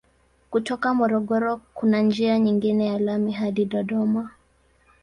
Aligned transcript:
Kutoka 0.49 0.87
Morogoro 0.99 1.51
kuna 1.73 1.99
njia 2.01 2.39
nyingine 2.39 2.85
ya 2.85 2.99
lami 2.99 3.31
hadi 3.31 3.65
Dodoma. 3.65 4.31